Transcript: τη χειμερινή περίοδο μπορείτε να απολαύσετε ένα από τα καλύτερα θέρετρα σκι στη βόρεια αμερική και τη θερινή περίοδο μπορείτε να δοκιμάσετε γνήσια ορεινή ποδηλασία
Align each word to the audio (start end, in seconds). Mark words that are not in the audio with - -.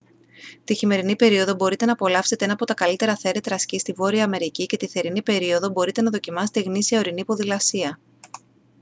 τη 0.63 0.75
χειμερινή 0.75 1.15
περίοδο 1.15 1.53
μπορείτε 1.53 1.85
να 1.85 1.91
απολαύσετε 1.91 2.43
ένα 2.43 2.53
από 2.53 2.65
τα 2.65 2.73
καλύτερα 2.73 3.15
θέρετρα 3.15 3.57
σκι 3.57 3.79
στη 3.79 3.91
βόρεια 3.91 4.23
αμερική 4.23 4.65
και 4.65 4.77
τη 4.77 4.87
θερινή 4.87 5.21
περίοδο 5.21 5.69
μπορείτε 5.69 6.01
να 6.01 6.09
δοκιμάσετε 6.11 6.59
γνήσια 6.61 6.99
ορεινή 6.99 7.25
ποδηλασία 7.25 7.99